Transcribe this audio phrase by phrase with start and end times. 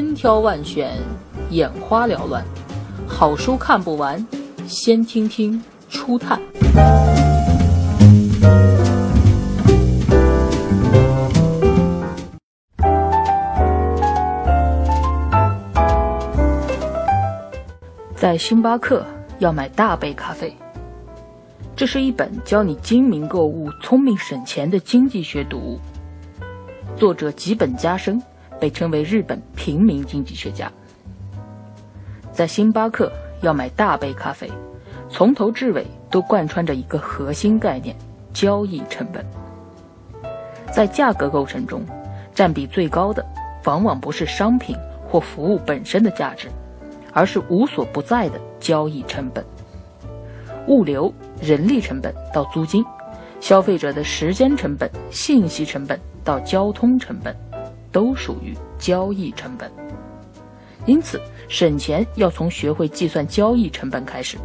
[0.00, 0.96] 千挑万选，
[1.50, 2.42] 眼花缭乱，
[3.06, 4.26] 好书看不完，
[4.66, 6.40] 先听听初探。
[18.16, 19.04] 在星巴克
[19.38, 20.56] 要买大杯咖啡，
[21.76, 25.78] 这是一本教你精明购物、聪明省钱的经济学读物。
[26.96, 28.22] 作者吉本加生
[28.60, 30.70] 被称为日本平民经济学家。
[32.30, 33.10] 在星巴克
[33.40, 34.50] 要买大杯咖啡，
[35.08, 37.96] 从头至尾都贯穿着一个核心概念：
[38.32, 39.24] 交易成本。
[40.70, 41.82] 在价格构成中，
[42.34, 43.24] 占比最高的
[43.64, 44.76] 往往不是商品
[45.08, 46.48] 或服务本身的价值。
[47.12, 49.44] 而是无所不在的交易成本，
[50.68, 52.84] 物流、人力成本到租金，
[53.40, 57.34] 消费者的时间成本、信息成本到交通成本，
[57.92, 59.70] 都属于交易成本。
[60.86, 64.38] 因此，省钱要从学会计算交易成本开始，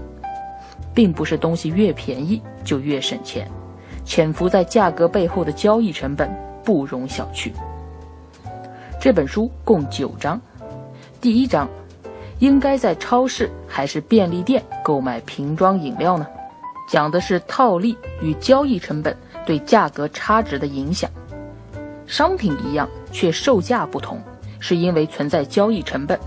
[0.93, 3.49] 并不是东西越便宜就越省钱，
[4.03, 6.29] 潜伏在价格背后的交易成本
[6.63, 7.51] 不容小觑。
[8.99, 10.39] 这本书共九章，
[11.21, 11.67] 第一章。
[12.39, 16.27] 应该在超市还是便利店购买瓶装饮料呢？
[16.89, 21.09] 讲的是套利与交易成本对价格差值的影响。
[22.05, 24.19] 商品一样，却售价不同，
[24.59, 26.19] 是因为存在交易成本。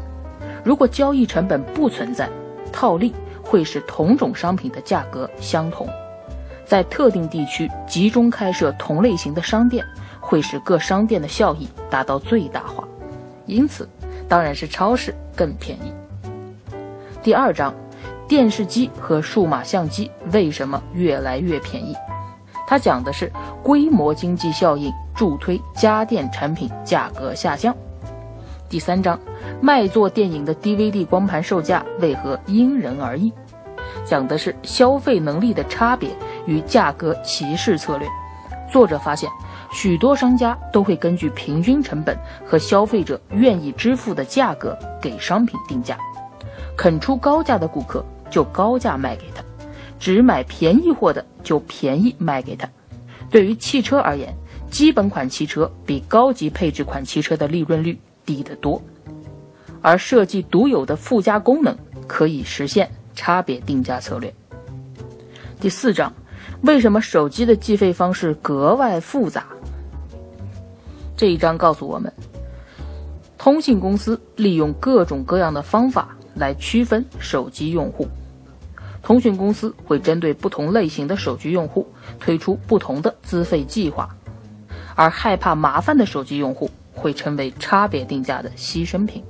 [0.64, 2.26] 如果交易成本不存在，
[2.72, 5.86] 套利会使同种商品的价格相同。
[6.64, 9.84] 在特定地区集中开设同类型的商店，
[10.18, 12.82] 会使各商店的效益达到最大化。
[13.44, 13.86] 因此。
[14.26, 15.90] 当然是超市更便宜。
[17.22, 17.72] 第二章，
[18.28, 21.96] 电视机和数码相机为什么越来越便宜？
[22.66, 27.76] 它讲的是规模经济效应助推家电产品价格下降。
[28.68, 29.18] 第三章，
[29.60, 33.32] 卖座电影的 DVD 光盘售价为何因人而异？
[34.04, 36.08] 讲的是消费能力的差别
[36.46, 38.06] 与价格歧视策略。
[38.70, 39.28] 作者发现。
[39.70, 45.98] 许多商家都会根据平均成本和消费者愿意支付的价格给商品定价，
[46.74, 49.44] 肯出高价的顾客就高价卖给他，
[49.98, 52.66] 只买便宜货的就便宜卖给他。
[53.28, 54.34] 对于汽车而言，
[54.70, 58.80] 基本款汽车比高级配置款汽车的利润率低得多，
[59.80, 64.32] 而设计独有的附加功能可以实现差别定价策略。
[65.58, 66.12] 第四章，
[66.62, 69.46] 为什么手机的计费方式格外复杂？
[71.16, 72.12] 这一章告诉我们，
[73.36, 78.06] 通信公司利用各种各样的方法来区分手机用户。
[79.02, 81.86] 通讯公司会针对不同类型的手机用户
[82.20, 84.14] 推出不同的资费计划，
[84.98, 89.22] 而害怕麻烦的手机用户会成为差别定价的牺牲品。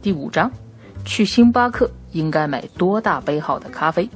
[0.00, 0.48] 第五章，
[1.04, 4.08] 去星巴克应该买多大杯号的咖啡？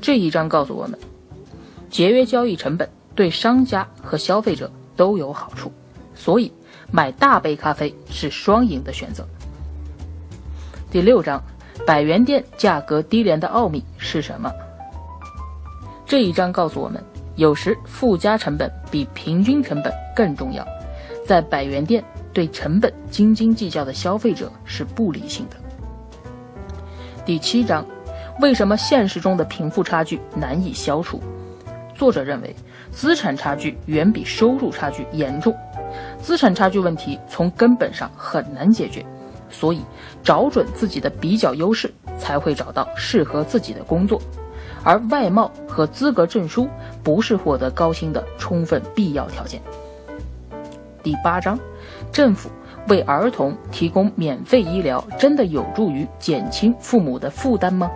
[0.00, 0.96] 这一章告诉我们，
[1.90, 2.88] 节约交易成本。
[3.16, 5.72] 对商家和消费者都有好处，
[6.16, 6.52] 所以
[6.90, 9.24] 买大杯咖啡是双赢的选择。
[10.90, 11.42] 第六章，
[11.84, 14.52] 百元店价格低廉的奥秘是什么？
[16.06, 17.02] 这一章告诉我们，
[17.36, 20.66] 有时附加成本比平均成本更重要。
[21.26, 25.56] 在百元店，对成本斤斤计较的消费者是不理性的。
[27.24, 27.86] 第七章，
[28.40, 31.20] 为什么现实中的贫富差距难以消除？
[31.94, 32.54] 作者认为。
[32.90, 35.52] 资产差距远比收入差距严重，
[36.22, 39.04] 资产差距问题从根本上很难解决，
[39.50, 39.80] 所以
[40.22, 44.22] 找准自己的比较优势，才会找到适合自己的工作。
[44.82, 46.68] 而外貌和资格证书
[47.02, 49.60] 不是获得高薪的充分必要条件。
[51.02, 51.58] 第八章，
[52.12, 52.50] 政府
[52.88, 57.90] 为儿童提供免费医疗，真的有助于减轻父母的负担吗？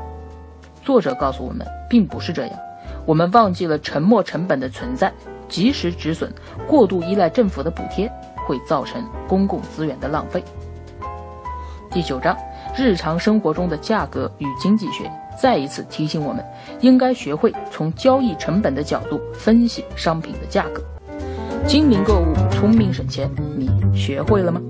[0.83, 2.59] 作者告诉我们，并不是这样。
[3.07, 5.13] 我们忘记了沉没成本的存在，
[5.49, 6.31] 及时止损，
[6.67, 8.11] 过度依赖政府的补贴
[8.47, 10.43] 会造成公共资源的浪费。
[11.91, 12.37] 第九章，
[12.77, 16.45] 日常生活中的价格与经济学，再一次提醒我们，
[16.81, 20.83] 应该学会从交易成本的角度分析商品的价格。
[21.67, 24.61] 精明购物，聪明省钱，你学会了吗？